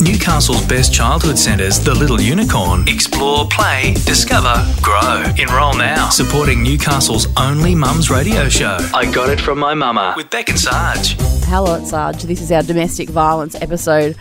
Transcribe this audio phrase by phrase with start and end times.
[0.00, 2.88] Newcastle's best childhood centres, The Little Unicorn.
[2.88, 5.22] Explore, play, discover, grow.
[5.38, 6.08] Enrol now.
[6.08, 8.78] Supporting Newcastle's only mum's radio show.
[8.94, 11.16] I got it from my mama with Beck and Sarge.
[11.44, 12.22] Hello, it's Sarge.
[12.22, 14.16] This is our domestic violence episode.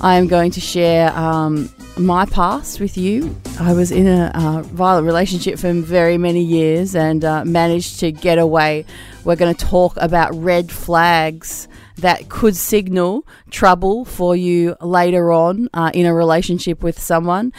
[0.00, 3.34] I am going to share um, my past with you.
[3.58, 8.12] I was in a uh, violent relationship for very many years and uh, managed to
[8.12, 8.84] get away.
[9.24, 11.66] We're going to talk about red flags
[11.98, 17.52] that could signal trouble for you later on uh, in a relationship with someone.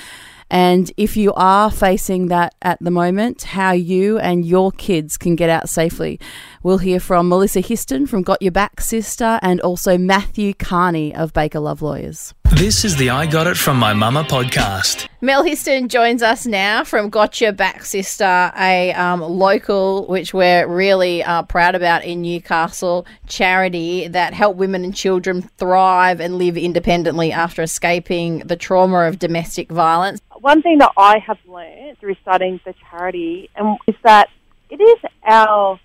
[0.52, 5.36] And if you are facing that at the moment, how you and your kids can
[5.36, 6.20] get out safely.
[6.64, 11.34] We'll hear from Melissa Histon from Got Your Back Sister and also Matthew Carney of
[11.34, 12.34] Baker Love Lawyers.
[12.54, 15.08] This is the I Got It From My Mama podcast.
[15.22, 20.68] Mel Histon joins us now from Got Your Back Sister, a um, local, which we're
[20.68, 26.58] really uh, proud about in Newcastle, charity that help women and children thrive and live
[26.58, 30.20] independently after escaping the trauma of domestic violence.
[30.40, 34.28] One thing that I have learned through starting the charity um, is that
[34.72, 35.80] it is our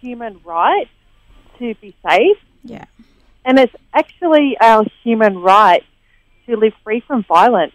[0.00, 0.88] human right
[1.60, 2.38] to be safe.
[2.64, 2.86] Yeah.
[3.44, 5.84] And it's actually our human right
[6.48, 7.74] to live free from violence.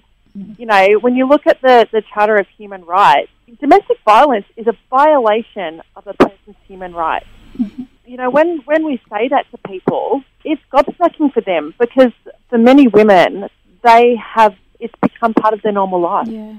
[0.57, 3.29] You know, when you look at the, the Charter of Human Rights,
[3.61, 7.27] domestic violence is a violation of a person's human rights.
[7.55, 7.83] Mm-hmm.
[8.05, 12.11] You know, when, when we say that to people, it's gobsmacking for them because
[12.49, 13.47] for many women,
[13.83, 16.27] they have, it's become part of their normal life.
[16.27, 16.55] Yeah.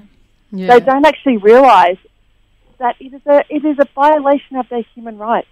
[0.51, 0.67] Yeah.
[0.67, 1.97] They don't actually realise
[2.79, 5.47] that it is a it is a violation of their human rights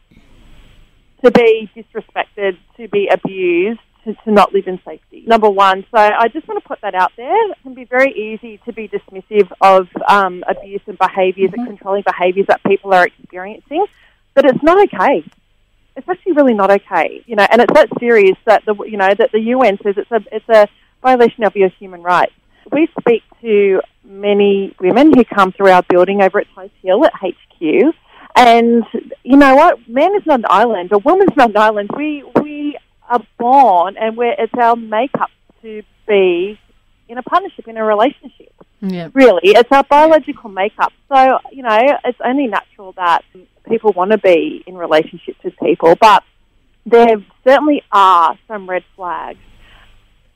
[1.23, 5.23] to be disrespected, to be abused, to, to not live in safety.
[5.25, 5.85] Number one.
[5.91, 7.51] So I just want to put that out there.
[7.51, 11.61] It can be very easy to be dismissive of um, abuse and behaviours mm-hmm.
[11.61, 13.85] and controlling behaviours that people are experiencing,
[14.33, 15.23] but it's not okay.
[15.95, 19.13] It's actually really not okay, you know, and it's that serious that the you know
[19.13, 20.67] that the UN says it's a it's a
[21.03, 22.33] violation of your human rights.
[22.71, 27.13] We speak to many women who come through our building over at Tighes Hill at
[27.13, 27.93] HQ.
[28.35, 28.83] And
[29.23, 29.87] you know what?
[29.87, 31.91] Man is not an island, or woman's not an island.
[31.95, 32.42] We we
[33.09, 35.29] are born, and we're, it's our makeup
[35.61, 36.59] to be
[37.07, 38.53] in a partnership, in a relationship.
[38.81, 39.09] Yeah.
[39.13, 40.91] Really, it's our biological makeup.
[41.07, 43.23] So you know, it's only natural that
[43.67, 46.23] people want to be in relationships with people, but
[46.85, 49.39] there certainly are some red flags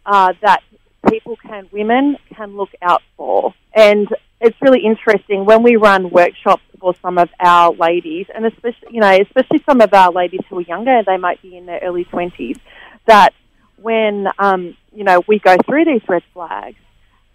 [0.06, 0.64] uh, that
[1.10, 3.54] people can, women can look out for.
[3.74, 4.08] And
[4.40, 9.02] it's really interesting when we run workshops for some of our ladies, and especially, you
[9.02, 12.06] know, especially some of our ladies who are younger, they might be in their early
[12.06, 12.60] 20s,
[13.06, 13.34] that
[13.82, 16.78] when, um, you know, we go through these red flags,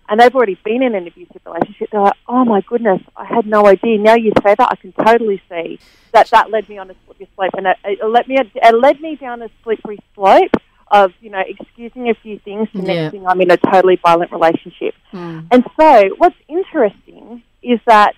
[0.09, 3.47] and they've already been in an abusive relationship, they're like, oh my goodness, I had
[3.47, 3.99] no idea.
[3.99, 5.79] Now you say that, I can totally see
[6.13, 9.01] that that led me on a slippery slope, and it, it led me, it led
[9.01, 10.51] me down a slippery slope
[10.93, 12.85] of you know excusing a few things to yeah.
[12.85, 14.95] next thing I'm in a totally violent relationship.
[15.13, 15.49] Mm.
[15.51, 18.15] And so what's interesting is that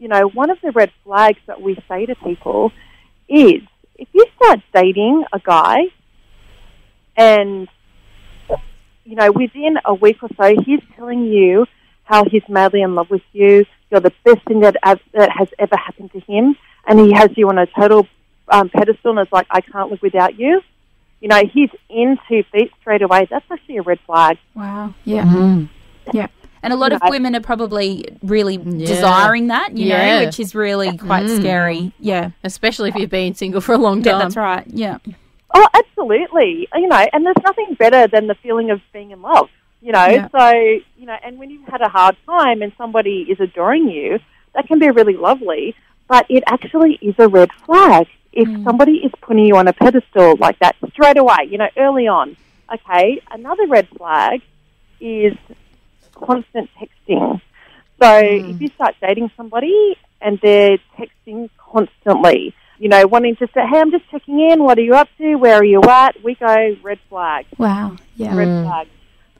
[0.00, 2.72] you know one of the red flags that we say to people
[3.28, 3.62] is
[3.94, 5.76] if you start dating a guy
[7.16, 7.68] and
[9.04, 11.66] you know within a week or so he's telling you
[12.04, 15.76] how he's madly in love with you, you're the best thing that, that has ever
[15.76, 18.04] happened to him, and he has you on a total
[18.48, 20.60] um, pedestal and is like, I can't live without you
[21.20, 24.38] you know, he's in two feet straight away, that's actually a red flag.
[24.54, 24.94] Wow.
[25.04, 25.24] Yeah.
[25.24, 25.64] Mm-hmm.
[26.16, 26.28] Yeah.
[26.62, 28.86] And a lot of women are probably really yeah.
[28.86, 30.18] desiring that, you yeah.
[30.18, 31.38] know, which is really quite mm.
[31.38, 31.92] scary.
[31.98, 32.30] Yeah.
[32.44, 34.12] Especially if you've been single for a long time.
[34.14, 34.66] Yeah, that's right.
[34.66, 34.98] Yeah.
[35.54, 36.68] Oh, absolutely.
[36.74, 39.48] You know, and there's nothing better than the feeling of being in love,
[39.80, 40.06] you know.
[40.06, 40.28] Yeah.
[40.28, 40.50] So,
[40.96, 44.18] you know, and when you've had a hard time and somebody is adoring you,
[44.54, 45.74] that can be really lovely,
[46.08, 48.64] but it actually is a red flag if mm.
[48.64, 52.36] somebody is putting you on a pedestal like that straight away, you know, early on,
[52.72, 54.42] okay, another red flag
[55.00, 55.36] is
[56.24, 57.40] constant texting.
[58.00, 58.54] So mm.
[58.54, 63.78] if you start dating somebody and they're texting constantly, you know, wanting to say, hey,
[63.78, 66.76] I'm just checking in, what are you up to, where are you at, we go
[66.82, 67.46] red flag.
[67.58, 68.34] Wow, yeah.
[68.34, 68.64] Red mm.
[68.64, 68.88] flag.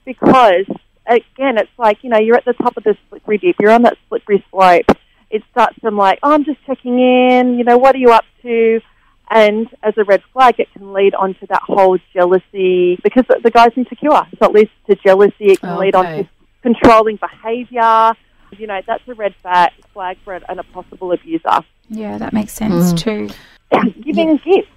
[0.05, 0.65] Because,
[1.05, 3.83] again, it's like, you know, you're at the top of the slippery dip, you're on
[3.83, 4.85] that slippery slope
[5.31, 8.25] it starts from like, oh, I'm just checking in, you know, what are you up
[8.43, 8.81] to?
[9.29, 13.49] And as a red flag, it can lead on to that whole jealousy because the
[13.49, 14.09] guy's insecure.
[14.09, 15.51] So it leads to jealousy.
[15.51, 15.79] It can okay.
[15.79, 16.29] lead on to
[16.61, 18.13] controlling behaviour.
[18.57, 21.61] You know, that's a red flag for an, a possible abuser.
[21.89, 22.97] Yeah, that makes sense mm.
[22.97, 23.29] too.
[24.01, 24.55] Giving yeah.
[24.55, 24.71] gifts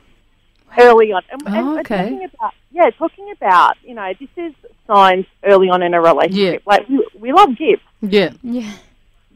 [0.78, 1.22] early on.
[1.30, 2.10] And, oh, and okay.
[2.10, 4.52] talking about, yeah, talking about, you know, this is
[4.86, 6.62] signs early on in a relationship.
[6.66, 6.72] Yeah.
[6.72, 7.82] Like, we, we love gifts.
[8.00, 8.32] Yeah.
[8.42, 8.72] Yeah.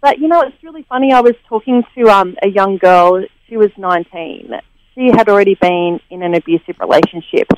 [0.00, 1.12] But you know, it's really funny.
[1.12, 3.24] I was talking to um, a young girl.
[3.48, 4.52] She was 19.
[4.94, 7.48] She had already been in an abusive relationship,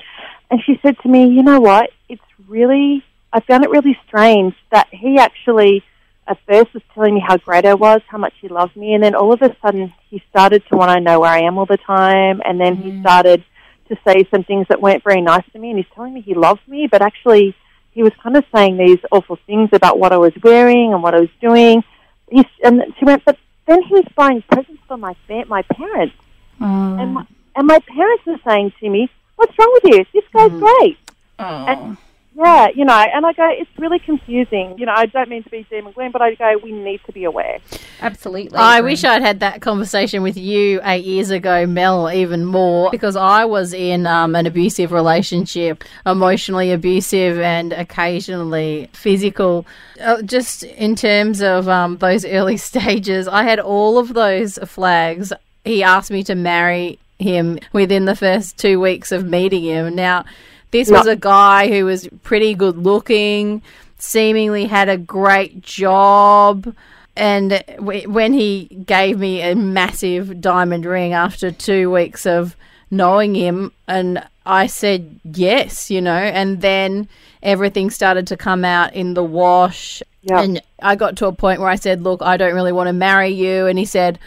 [0.50, 1.90] and she said to me, "You know what?
[2.08, 5.84] It's really I found it really strange that he actually
[6.26, 9.02] at first was telling me how great I was, how much he loved me, and
[9.02, 11.66] then all of a sudden he started to want to know where I am all
[11.66, 12.82] the time, and then mm.
[12.82, 13.44] he started
[13.88, 16.34] to say some things that weren't very nice to me, and he's telling me he
[16.34, 17.54] loved me, but actually
[17.90, 21.14] he was kind of saying these awful things about what I was wearing and what
[21.14, 21.82] I was doing.
[22.30, 23.36] He's, and she went, but
[23.66, 25.16] then he was buying presents for my
[25.48, 26.14] my parents,
[26.60, 27.02] mm.
[27.02, 27.26] and my,
[27.56, 30.04] and my parents were saying to me, "What's wrong with you?
[30.12, 30.60] This guy's mm.
[30.60, 30.98] great."
[31.40, 31.44] Oh.
[31.44, 31.96] And
[32.40, 34.74] yeah, you know, and I go, it's really confusing.
[34.78, 37.00] You know, I don't mean to be doom and gloom, but I go, we need
[37.04, 37.58] to be aware.
[38.00, 38.56] Absolutely.
[38.56, 43.14] I wish I'd had that conversation with you eight years ago, Mel, even more, because
[43.14, 49.66] I was in um, an abusive relationship, emotionally abusive and occasionally physical.
[50.00, 55.30] Uh, just in terms of um, those early stages, I had all of those flags.
[55.66, 59.94] He asked me to marry him within the first two weeks of meeting him.
[59.94, 60.24] Now,
[60.70, 63.62] this was a guy who was pretty good looking,
[63.98, 66.74] seemingly had a great job.
[67.16, 72.56] And when he gave me a massive diamond ring after two weeks of
[72.90, 77.08] knowing him, and I said yes, you know, and then
[77.42, 80.02] everything started to come out in the wash.
[80.40, 82.92] And I got to a point where I said, Look, I don't really want to
[82.92, 83.66] marry you.
[83.66, 84.18] And he said,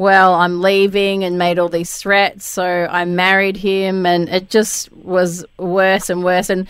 [0.00, 2.46] well, I'm leaving and made all these threats.
[2.46, 6.48] So I married him, and it just was worse and worse.
[6.48, 6.66] And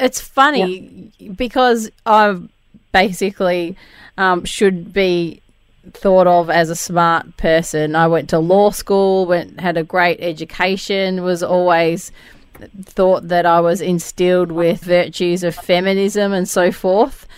[0.00, 1.30] it's funny yeah.
[1.30, 2.36] because I
[2.90, 3.76] basically
[4.18, 5.42] um, should be
[5.92, 7.94] thought of as a smart person.
[7.94, 12.10] I went to law school, went had a great education, was always
[12.82, 17.28] thought that I was instilled with virtues of feminism and so forth.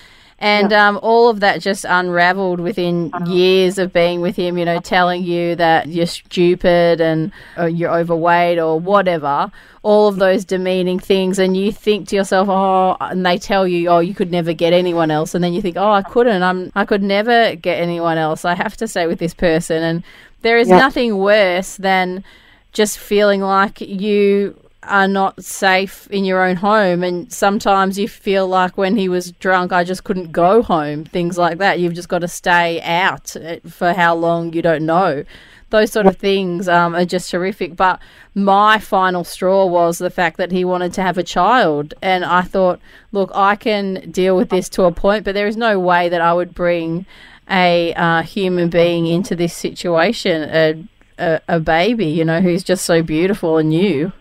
[0.42, 3.32] And um, all of that just unraveled within uh-huh.
[3.32, 7.30] years of being with him, you know, telling you that you're stupid and
[7.70, 9.52] you're overweight or whatever,
[9.84, 11.38] all of those demeaning things.
[11.38, 14.72] And you think to yourself, oh, and they tell you, oh, you could never get
[14.72, 15.32] anyone else.
[15.32, 16.42] And then you think, oh, I couldn't.
[16.42, 18.44] I'm, I could never get anyone else.
[18.44, 19.80] I have to stay with this person.
[19.84, 20.02] And
[20.40, 22.24] there is nothing worse than
[22.72, 27.02] just feeling like you are not safe in your own home.
[27.02, 31.38] And sometimes you feel like when he was drunk, I just couldn't go home, things
[31.38, 31.78] like that.
[31.78, 35.24] You've just got to stay out eh, for how long you don't know.
[35.70, 37.76] Those sort of things um, are just horrific.
[37.76, 38.00] But
[38.34, 41.94] my final straw was the fact that he wanted to have a child.
[42.02, 42.80] And I thought,
[43.12, 46.20] look, I can deal with this to a point, but there is no way that
[46.20, 47.06] I would bring
[47.48, 50.84] a uh, human being into this situation, a,
[51.18, 54.12] a, a baby, you know, who's just so beautiful and new.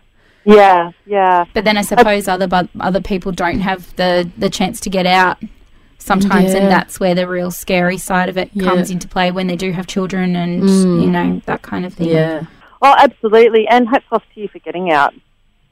[0.43, 1.45] Yeah, yeah.
[1.53, 2.47] But then I suppose other
[2.79, 5.37] other people don't have the the chance to get out
[5.99, 6.61] sometimes, yeah.
[6.61, 8.63] and that's where the real scary side of it yeah.
[8.63, 11.01] comes into play when they do have children and mm.
[11.01, 12.09] you know that kind of thing.
[12.09, 12.45] Yeah.
[12.81, 13.67] Oh, absolutely.
[13.67, 15.13] And hats off to you for getting out.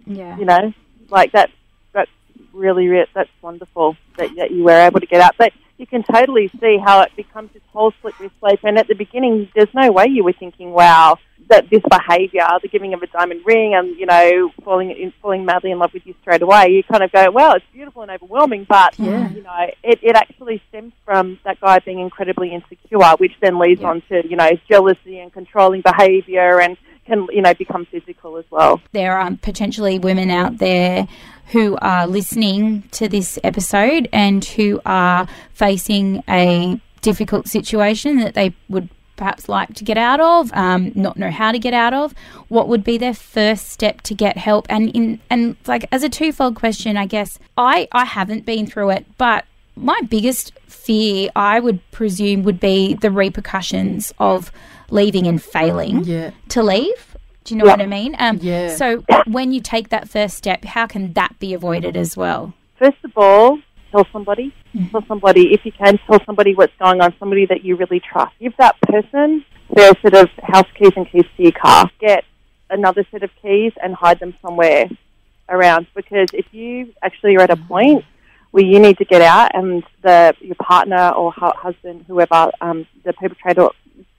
[0.06, 0.38] Yeah.
[0.38, 0.74] You know,
[1.10, 1.50] like that.
[1.94, 2.12] That's
[2.54, 5.36] really that's wonderful that, that you were able to get out.
[5.38, 8.59] But you can totally see how it becomes this whole slippery slope.
[8.63, 11.17] And at the beginning, there's no way you were thinking, "Wow."
[11.49, 15.45] that this behaviour, the giving of a diamond ring, and you know, falling in, falling
[15.45, 18.11] madly in love with you straight away, you kind of go, well, it's beautiful and
[18.11, 19.29] overwhelming, but yeah.
[19.31, 23.81] you know, it, it actually stems from that guy being incredibly insecure, which then leads
[23.81, 23.89] yeah.
[23.89, 26.77] on to you know jealousy and controlling behaviour and
[27.09, 28.81] can you know become physical as well.
[28.94, 31.07] There are potentially women out there
[31.51, 38.54] who are listening to this episode and who are facing a difficult situation that they
[38.69, 42.13] would perhaps like to get out of, um, not know how to get out of,
[42.47, 44.66] what would be their first step to get help?
[44.69, 48.92] And in and like as a twofold question, I guess I I haven't been through
[48.92, 54.51] it, but my biggest fear, I would presume, would be the repercussions of
[54.91, 56.31] leaving and failing yeah.
[56.49, 57.15] to leave.
[57.43, 57.71] Do you know yeah.
[57.71, 58.15] what I mean?
[58.19, 58.75] Um, yeah.
[58.75, 62.53] So when you take that first step, how can that be avoided as well?
[62.77, 63.59] First of all,
[63.91, 64.53] tell somebody.
[64.75, 64.89] Mm-hmm.
[64.89, 68.33] Tell somebody, if you can, tell somebody what's going on, somebody that you really trust.
[68.39, 69.43] Give that person
[69.73, 71.89] their set of house keys and keys to your car.
[71.99, 72.23] Get
[72.69, 74.89] another set of keys and hide them somewhere
[75.49, 78.05] around because if you actually are at a point
[78.51, 83.13] where you need to get out and the your partner or husband, whoever, um, the
[83.13, 83.69] perpetrator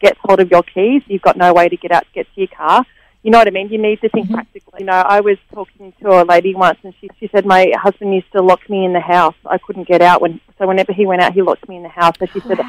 [0.00, 2.40] gets hold of your keys, you've got no way to get out to get to
[2.40, 2.84] your car
[3.22, 3.68] you know what I mean?
[3.68, 4.34] You need to think mm-hmm.
[4.34, 4.80] practically.
[4.80, 8.14] You know, I was talking to a lady once, and she she said my husband
[8.14, 9.34] used to lock me in the house.
[9.44, 11.88] I couldn't get out when so whenever he went out, he locked me in the
[11.88, 12.14] house.
[12.18, 12.60] So she said.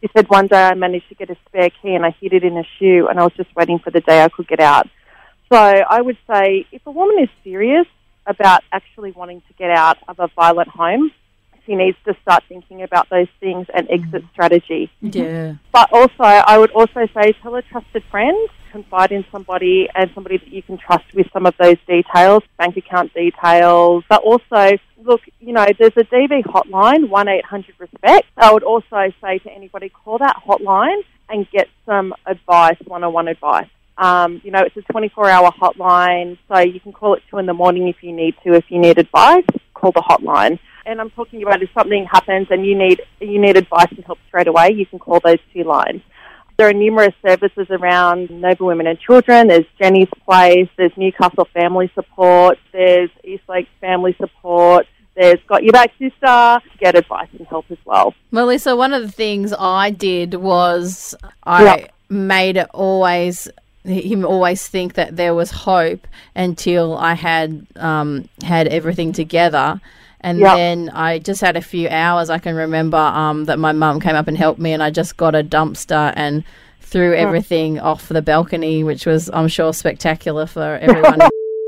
[0.00, 2.42] She said one day I managed to get a spare key and I hid it
[2.42, 4.88] in a shoe and I was just waiting for the day I could get out.
[5.48, 7.86] So I would say if a woman is serious
[8.26, 11.12] about actually wanting to get out of a violent home,
[11.66, 14.90] she needs to start thinking about those things and exit strategy.
[15.00, 15.54] Yeah.
[15.72, 18.36] But also, I would also say tell a trusted friend,
[18.70, 22.76] confide in somebody and somebody that you can trust with some of those details, bank
[22.76, 24.04] account details.
[24.08, 28.26] But also, look, you know, there's a DV hotline, 1 800 RESPECT.
[28.36, 33.12] I would also say to anybody, call that hotline and get some advice, one on
[33.12, 33.68] one advice.
[33.98, 37.46] Um, you know, it's a 24 hour hotline, so you can call it 2 in
[37.46, 38.54] the morning if you need to.
[38.54, 40.58] If you need advice, call the hotline.
[40.84, 44.18] And I'm talking about if something happens and you need, you need advice and help
[44.28, 46.02] straight away, you can call those two lines.
[46.58, 49.48] There are numerous services around Noble Women and Children.
[49.48, 50.68] There's Jenny's Place.
[50.76, 52.58] There's Newcastle Family Support.
[52.72, 54.86] There's Eastlake Family Support.
[55.16, 56.60] There's Got Your Back Sister.
[56.78, 58.14] Get advice and help as well.
[58.30, 61.86] Melissa, one of the things I did was I Yeah.
[62.08, 63.48] made it always
[63.84, 69.80] him always think that there was hope until I had um, had everything together.
[70.22, 70.54] And Yeah.
[70.56, 72.30] then I just had a few hours.
[72.30, 75.16] I can remember um, that my mum came up and helped me, and I just
[75.16, 76.44] got a dumpster and
[76.80, 81.20] threw everything off the balcony, which was, I'm sure, spectacular for everyone.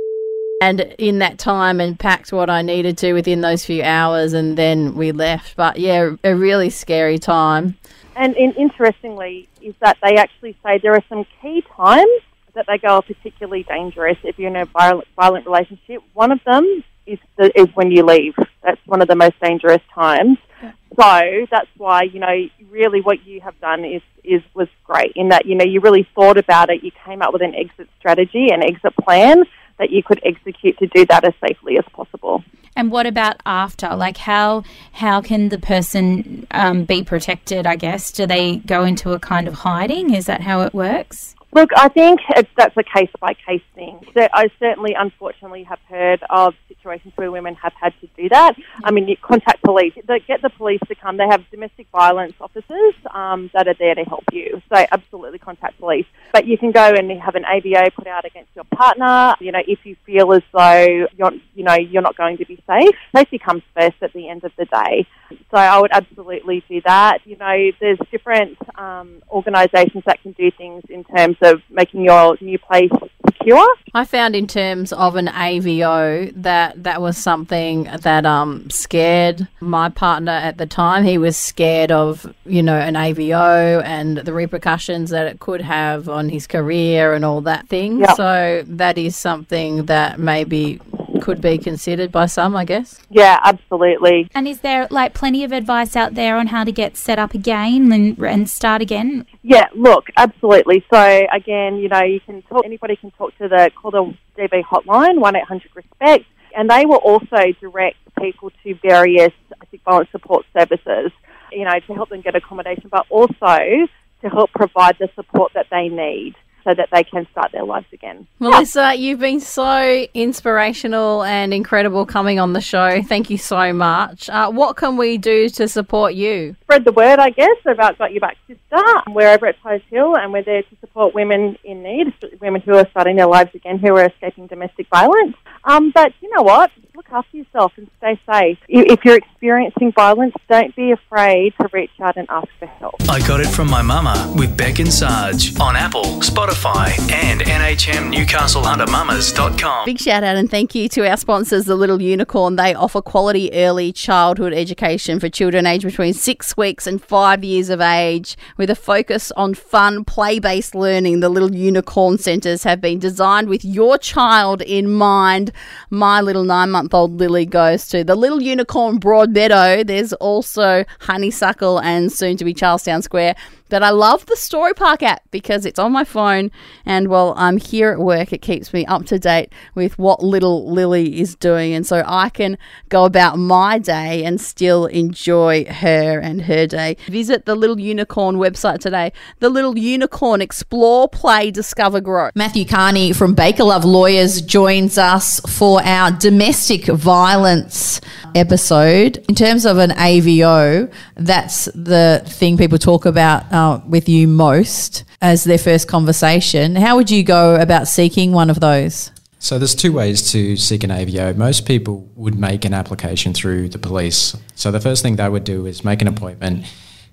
[0.62, 4.56] and in that time, and packed what I needed to within those few hours, and
[4.56, 5.56] then we left.
[5.56, 7.76] But yeah, a really scary time.
[8.16, 12.20] And in, interestingly, is that they actually say there are some key times
[12.54, 16.02] that they go are particularly dangerous if you're in a violent, violent relationship.
[16.12, 18.34] One of them is the, is when you leave.
[18.62, 20.38] That's one of the most dangerous times.
[20.62, 25.28] So that's why you know really what you have done is is was great in
[25.30, 26.82] that you know you really thought about it.
[26.82, 29.44] You came up with an exit strategy, an exit plan
[29.78, 32.44] that you could execute to do that as safely as possible.
[32.76, 33.94] And what about after?
[33.94, 37.66] Like how how can the person um, be protected?
[37.66, 40.14] I guess do they go into a kind of hiding?
[40.14, 41.33] Is that how it works?
[41.54, 44.00] Look, I think it's, that's a case by case thing.
[44.12, 48.56] So I certainly, unfortunately, have heard of situations where women have had to do that.
[48.82, 51.16] I mean, you contact police, They get the police to come.
[51.16, 54.61] They have domestic violence officers um, that are there to help you.
[54.68, 56.06] So absolutely contact police.
[56.32, 59.37] But you can go and have an AVO put out against your partner.
[59.38, 62.61] You know, if you feel as though you're, you know, you're not going to be
[62.66, 65.06] safe, safety comes first at the end of the day.
[65.54, 67.18] So I would absolutely do that.
[67.25, 72.37] You know, there's different um, organisations that can do things in terms of making your
[72.40, 72.90] new place
[73.25, 73.64] secure.
[73.94, 79.90] I found in terms of an AVO that that was something that um scared my
[79.90, 81.04] partner at the time.
[81.04, 86.08] He was scared of, you know, an AVO and the repercussions that it could have
[86.08, 88.00] on his career and all that thing.
[88.00, 88.14] Yeah.
[88.14, 90.80] So that is something that maybe
[91.21, 93.00] could be considered by some, I guess.
[93.11, 94.28] Yeah, absolutely.
[94.35, 97.35] And is there like plenty of advice out there on how to get set up
[97.35, 99.26] again and, and start again?
[99.42, 100.85] Yeah, look, absolutely.
[100.92, 102.64] So again, you know, you can talk.
[102.64, 106.25] Anybody can talk to the call the DV hotline one eight hundred respect,
[106.56, 111.12] and they will also direct people to various domestic violence support services.
[111.52, 113.87] You know, to help them get accommodation, but also
[114.23, 117.87] to help provide the support that they need so that they can start their lives
[117.92, 118.26] again.
[118.38, 123.02] Melissa, you've been so inspirational and incredible coming on the show.
[123.02, 124.28] Thank you so much.
[124.28, 126.56] Uh, what can we do to support you?
[126.62, 130.16] spread the word, I guess, about Got Your Back Sister, We're over at Tighes Hill,
[130.16, 133.78] and we're there to support women in need, women who are starting their lives again,
[133.78, 135.37] who are escaping domestic violence.
[135.64, 136.71] Um, but you know what?
[136.96, 138.56] Look after yourself and stay safe.
[138.68, 142.94] If you're experiencing violence, don't be afraid to reach out and ask for help.
[143.08, 149.86] I got it from my mama with Beck and Sarge on Apple, Spotify, and NHMNewcastleHunterMamas.com.
[149.86, 152.54] Big shout out and thank you to our sponsors, The Little Unicorn.
[152.54, 157.70] They offer quality early childhood education for children aged between six weeks and five years
[157.70, 161.18] of age with a focus on fun, play based learning.
[161.18, 165.50] The Little Unicorn centres have been designed with your child in mind.
[165.90, 169.86] My little nine month old Lily goes to the Little Unicorn Broadmeadow.
[169.86, 173.36] There's also Honeysuckle and soon to be Charlestown Square.
[173.71, 176.50] But I love the Storypark app because it's on my phone,
[176.85, 180.71] and while I'm here at work, it keeps me up to date with what little
[180.71, 186.21] Lily is doing, and so I can go about my day and still enjoy her
[186.21, 186.97] and her day.
[187.06, 189.12] Visit the Little Unicorn website today.
[189.40, 192.30] The Little Unicorn Explore, Play, Discover, Grow.
[192.35, 198.00] Matthew Carney from Baker Love Lawyers joins us for our domestic violence
[198.35, 199.25] episode.
[199.28, 205.04] In terms of an AVO, that's the thing people talk about uh, with you most
[205.23, 206.75] as their first conversation.
[206.75, 209.12] How would you go about seeking one of those?
[209.38, 211.37] So there's two ways to seek an AVO.
[211.37, 214.37] Most people would make an application through the police.
[214.54, 216.64] So the first thing they would do is make an appointment,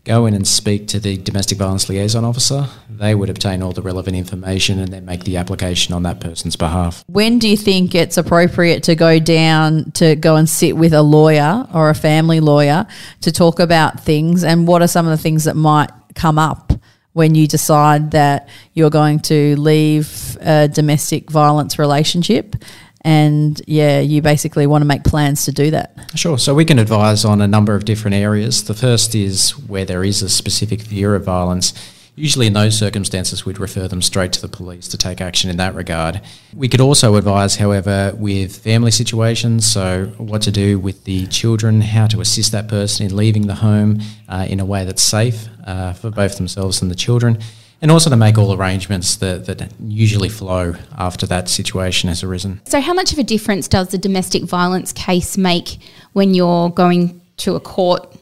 [0.04, 2.68] go in and speak to the domestic violence liaison officer.
[2.90, 6.56] They would obtain all the relevant information and then make the application on that person's
[6.56, 7.04] behalf.
[7.08, 11.04] When do you think it's appropriate to go down to go and sit with a
[11.04, 12.88] lawyer or a family lawyer
[13.22, 14.44] to talk about things?
[14.44, 16.74] And what are some of the things that might come up
[17.14, 22.56] when you decide that you're going to leave a domestic violence relationship?
[23.04, 25.98] And yeah, you basically want to make plans to do that.
[26.16, 26.38] Sure.
[26.38, 28.64] So we can advise on a number of different areas.
[28.66, 31.74] The first is where there is a specific fear of violence.
[32.22, 35.58] Usually, in those circumstances, we'd refer them straight to the police to take action in
[35.58, 36.22] that regard.
[36.54, 41.82] We could also advise, however, with family situations, so what to do with the children,
[41.82, 45.48] how to assist that person in leaving the home uh, in a way that's safe
[45.66, 47.40] uh, for both themselves and the children
[47.82, 52.62] and also to make all arrangements that, that usually flow after that situation has arisen.
[52.68, 55.80] So, how much of a difference does the domestic violence case make
[56.14, 58.16] when you're going to a court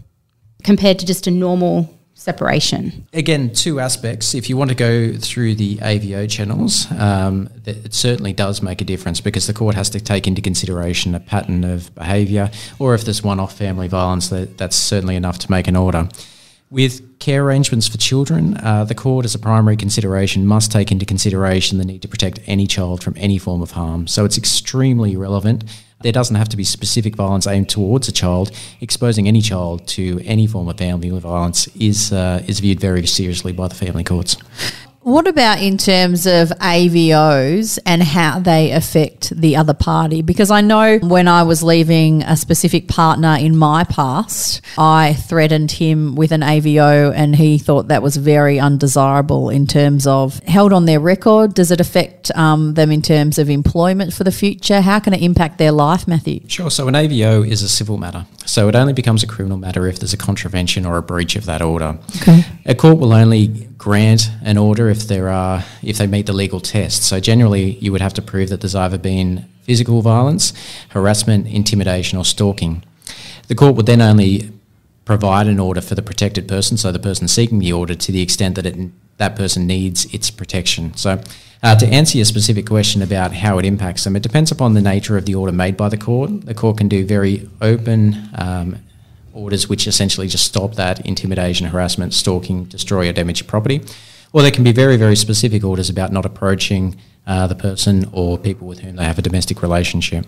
[0.64, 3.08] compared to just a normal separation?
[3.14, 4.36] Again, two aspects.
[4.36, 8.84] If you want to go through the AVO channels, um, it certainly does make a
[8.84, 13.06] difference because the court has to take into consideration a pattern of behaviour, or if
[13.06, 16.10] there's one off family violence, that, that's certainly enough to make an order.
[16.70, 21.06] With care arrangements for children, uh, the court, as a primary consideration, must take into
[21.06, 24.08] consideration the need to protect any child from any form of harm.
[24.08, 25.64] So it's extremely relevant.
[26.02, 28.52] There doesn't have to be specific violence aimed towards a child.
[28.80, 33.52] Exposing any child to any form of family violence is uh, is viewed very seriously
[33.52, 34.38] by the family courts.
[35.02, 40.22] What about in terms of AVOs and how they affect the other party?
[40.22, 45.72] Because I know when I was leaving a specific partner in my past, I threatened
[45.72, 50.74] him with an AVO and he thought that was very undesirable in terms of held
[50.74, 51.54] on their record.
[51.54, 54.82] Does it affect um, them in terms of employment for the future?
[54.82, 56.42] How can it impact their life, Matthew?
[56.50, 56.70] Sure.
[56.70, 58.26] So an AVO is a civil matter.
[58.46, 61.46] So it only becomes a criminal matter if there's a contravention or a breach of
[61.46, 61.98] that order.
[62.22, 62.44] Okay.
[62.66, 66.60] A court will only grant an order if there are if they meet the legal
[66.60, 67.02] test.
[67.02, 70.54] So generally, you would have to prove that there's either been physical violence,
[70.90, 72.84] harassment, intimidation, or stalking.
[73.48, 74.52] The court would then only
[75.06, 78.22] provide an order for the protected person, so the person seeking the order, to the
[78.22, 80.94] extent that it, that person needs its protection.
[80.96, 81.20] So.
[81.62, 84.82] Uh, to answer your specific question about how it impacts them, it depends upon the
[84.82, 86.46] nature of the order made by the court.
[86.46, 88.78] The court can do very open um,
[89.34, 93.82] orders which essentially just stop that intimidation, harassment, stalking, destroy or damage property.
[94.32, 98.38] Or there can be very, very specific orders about not approaching uh, the person or
[98.38, 100.26] people with whom they have a domestic relationship.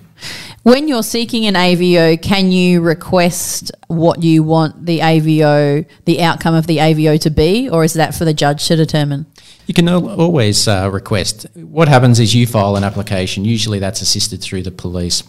[0.64, 6.54] When you're seeking an AVO, can you request what you want the AVO, the outcome
[6.54, 9.26] of the AVO to be, or is that for the judge to determine?
[9.66, 11.48] You can always uh, request.
[11.56, 15.24] What happens is you file an application, usually that's assisted through the police.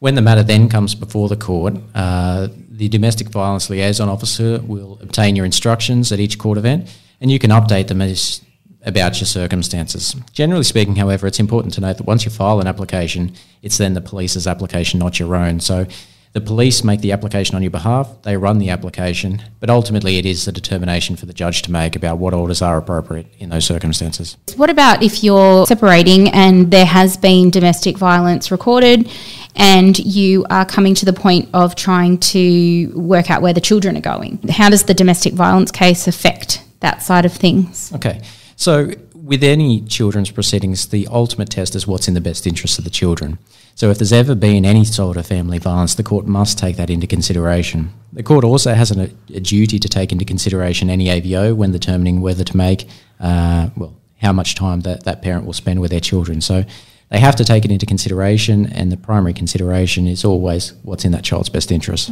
[0.00, 4.98] When the matter then comes before the court, uh, the domestic violence liaison officer will
[5.02, 6.88] obtain your instructions at each court event
[7.20, 8.40] and you can update them as
[8.84, 10.14] about your circumstances.
[10.32, 13.94] Generally speaking, however, it's important to note that once you file an application, it's then
[13.94, 15.58] the police's application, not your own.
[15.58, 15.86] So
[16.32, 20.26] the police make the application on your behalf, they run the application, but ultimately it
[20.26, 23.64] is a determination for the judge to make about what orders are appropriate in those
[23.64, 24.36] circumstances.
[24.56, 29.10] What about if you're separating and there has been domestic violence recorded
[29.58, 33.96] and you are coming to the point of trying to work out where the children
[33.96, 34.38] are going?
[34.48, 37.92] How does the domestic violence case affect that side of things?
[37.92, 38.22] Okay.
[38.56, 42.84] So, with any children's proceedings, the ultimate test is what's in the best interest of
[42.84, 43.38] the children.
[43.74, 46.88] So, if there's ever been any sort of family violence, the court must take that
[46.88, 47.92] into consideration.
[48.12, 52.20] The court also has an, a duty to take into consideration any AVO when determining
[52.20, 52.88] whether to make,
[53.20, 56.40] uh, well, how much time that, that parent will spend with their children.
[56.40, 56.64] So,
[57.10, 61.12] they have to take it into consideration, and the primary consideration is always what's in
[61.12, 62.10] that child's best interest.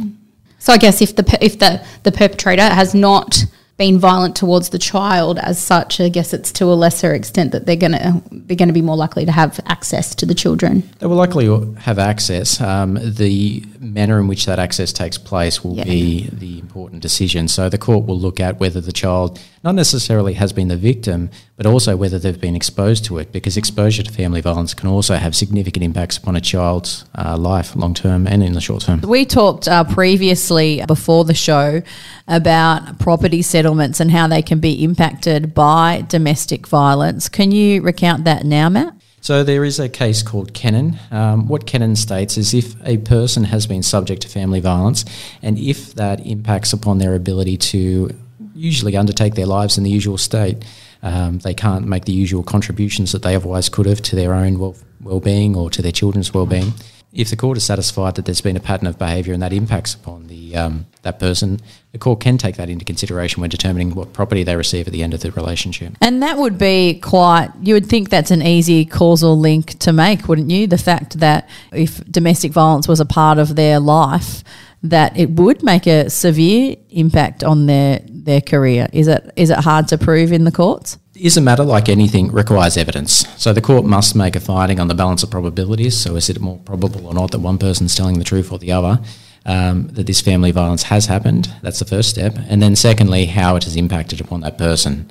[0.59, 3.45] So, I guess if the if the the perpetrator has not
[3.77, 7.67] been violent towards the child as such, I guess it's to a lesser extent that
[7.67, 10.89] they're gonna they're gonna be more likely to have access to the children.
[10.99, 11.45] They will likely
[11.81, 12.59] have access.
[12.59, 15.83] Um, the manner in which that access takes place will yeah.
[15.83, 17.47] be the important decision.
[17.47, 21.29] So the court will look at whether the child not necessarily has been the victim,
[21.57, 25.15] but also whether they've been exposed to it, because exposure to family violence can also
[25.15, 29.01] have significant impacts upon a child's uh, life, long term and in the short term.
[29.01, 31.81] We talked uh, previously before the show
[32.27, 37.27] about property settlements and how they can be impacted by domestic violence.
[37.27, 38.93] Can you recount that now, Matt?
[39.19, 40.99] So there is a case called Kennon.
[41.09, 45.03] Um, what Kennon states is if a person has been subject to family violence
[45.41, 48.15] and if that impacts upon their ability to
[48.53, 50.63] usually undertake their lives in the usual state.
[51.07, 54.59] Um, they can't make the usual contributions that they otherwise could have to their own
[54.59, 56.73] well, well-being or to their children's well-being.
[57.13, 59.93] If the court is satisfied that there's been a pattern of behaviour and that impacts
[59.93, 61.61] upon the um, that person,
[61.93, 65.01] the court can take that into consideration when determining what property they receive at the
[65.01, 65.93] end of the relationship.
[66.01, 70.27] And that would be quite, you would think that's an easy causal link to make,
[70.27, 70.67] wouldn't you?
[70.67, 74.43] The fact that if domestic violence was a part of their life,
[74.83, 78.87] that it would make a severe impact on their, their career.
[78.93, 80.97] Is it, is it hard to prove in the courts?
[81.19, 83.27] is a matter like anything requires evidence.
[83.41, 85.97] So the court must make a finding on the balance of probabilities.
[85.97, 88.71] So is it more probable or not that one person's telling the truth or the
[88.71, 88.99] other?
[89.45, 91.49] Um, that this family violence has happened.
[91.61, 92.35] That's the first step.
[92.49, 95.09] And then secondly, how it has impacted upon that person.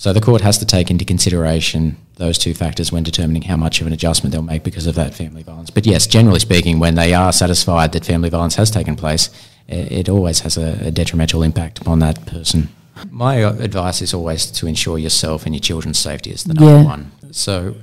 [0.00, 3.82] So the court has to take into consideration those two factors when determining how much
[3.82, 5.68] of an adjustment they'll make because of that family violence.
[5.68, 9.28] But yes, generally speaking, when they are satisfied that family violence has taken place,
[9.68, 12.70] it always has a, detrimental impact upon that person.
[13.10, 16.82] My advice is always to ensure yourself and your children's safety is the number yeah.
[16.82, 17.12] one.
[17.32, 17.74] So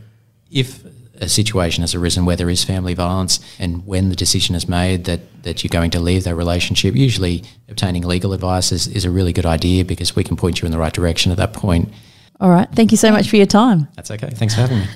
[0.50, 0.84] if
[1.22, 5.06] a situation has arisen where there is family violence and when the decision is made
[5.06, 9.12] that, that you're going to leave that relationship, usually obtaining legal advice is, is a
[9.12, 11.94] really good idea because we can point you in the right direction at that point.
[12.40, 12.68] All right.
[12.74, 13.88] Thank you so much for your time.
[13.96, 14.30] That's okay.
[14.30, 14.86] Thanks for having me.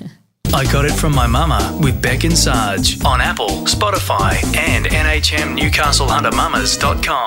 [0.54, 7.22] I got it from my mama with Beck and Sarge on Apple, Spotify, and NHMNewcastleHunterMamas.com.